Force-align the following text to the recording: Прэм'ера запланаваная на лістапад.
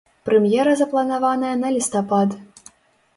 Прэм'ера 0.27 0.71
запланаваная 0.79 1.53
на 1.65 1.71
лістапад. 1.75 2.29